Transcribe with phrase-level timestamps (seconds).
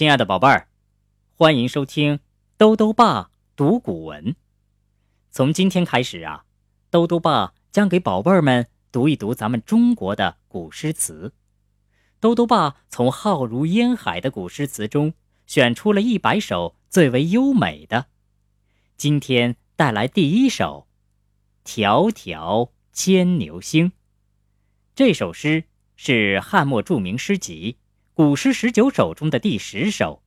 [0.00, 0.66] 亲爱的宝贝儿，
[1.34, 2.20] 欢迎收听
[2.56, 4.34] 兜兜爸读古文。
[5.30, 6.46] 从今天开始啊，
[6.88, 11.34] 兜兜爸将给宝贝儿们读一读咱们中国的古诗词。
[12.18, 15.12] 兜兜爸从浩如烟海的古诗词中
[15.46, 18.06] 选出了一百首最为优美的，
[18.96, 20.86] 今天带来第一首
[21.70, 23.88] 《迢迢牵牛星》。
[24.94, 25.64] 这首诗
[25.94, 27.76] 是汉末著名诗集。
[28.22, 30.20] 古诗十九首中的第十首，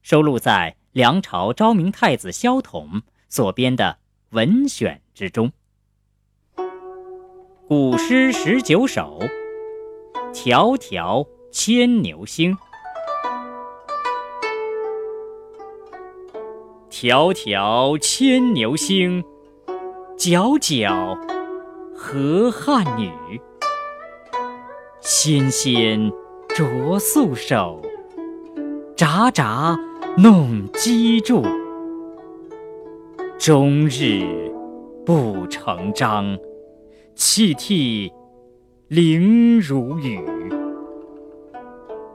[0.00, 3.98] 收录在梁朝昭明太子萧统所编的
[4.34, 5.52] 《文选》之中。
[7.68, 9.20] 古诗十九首，
[10.32, 12.56] 《迢迢牵牛星》。
[16.88, 19.22] 迢迢牵牛星，
[20.16, 21.14] 皎皎
[21.94, 23.12] 河汉女。
[25.02, 26.10] 纤纤。
[26.56, 27.80] 着素手，
[28.96, 29.78] 札札
[30.16, 31.42] 弄机杼。
[33.38, 34.50] 终日
[35.06, 36.36] 不成章，
[37.14, 38.12] 泣涕
[38.88, 40.20] 零如雨。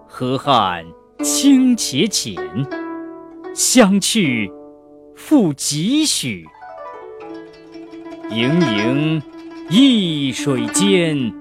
[0.07, 0.85] 河汉
[1.23, 2.35] 清且浅，
[3.53, 4.51] 相去
[5.15, 6.45] 复几许？
[8.29, 9.21] 盈盈
[9.69, 11.33] 一水间，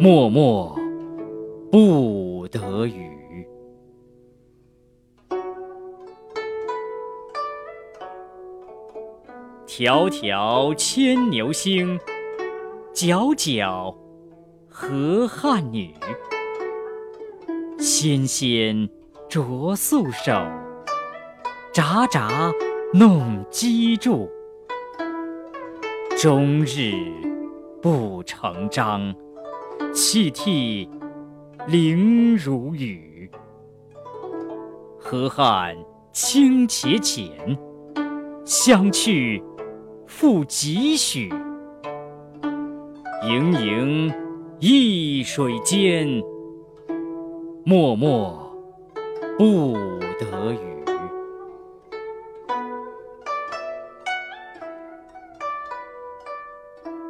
[0.00, 0.79] 脉脉。
[1.70, 3.46] 不得语。
[9.66, 11.96] 迢迢牵牛星，
[12.92, 13.94] 皎皎
[14.68, 15.94] 河汉女。
[17.78, 18.88] 纤纤
[19.28, 20.32] 擢素手，
[21.72, 22.52] 札札
[22.92, 24.28] 弄机杼。
[26.18, 26.92] 终日
[27.80, 29.14] 不成章，
[29.94, 30.90] 泣涕。
[31.68, 33.30] 零如雨，
[34.98, 35.76] 河汉
[36.12, 37.30] 清且浅，
[38.44, 39.42] 相去
[40.06, 41.28] 复几许？
[43.28, 44.12] 盈盈
[44.58, 46.08] 一水间，
[47.64, 48.06] 脉脉
[49.38, 49.76] 不
[50.18, 50.58] 得语。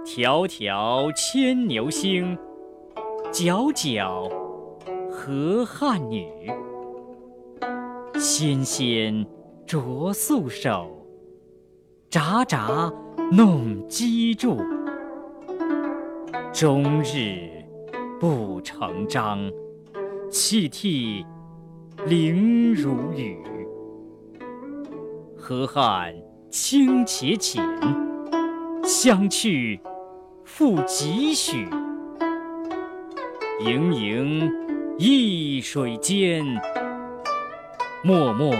[0.04, 2.36] 迢迢牵牛星，
[3.32, 4.39] 皎皎。
[5.22, 6.26] 河汉女，
[8.18, 9.26] 纤纤
[9.66, 11.06] 擢素手，
[12.08, 12.90] 札札
[13.30, 14.56] 弄机杼。
[16.54, 17.50] 终日
[18.18, 19.38] 不成章，
[20.30, 21.26] 泣涕
[22.06, 23.36] 零如雨。
[25.36, 26.14] 河汉
[26.48, 27.62] 清且浅，
[28.82, 29.78] 相去
[30.46, 31.68] 复几许？
[33.62, 34.50] 盈盈。
[35.02, 36.44] 一水间，
[38.02, 38.50] 脉脉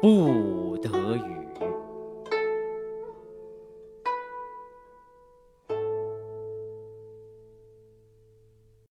[0.00, 1.45] 不得语。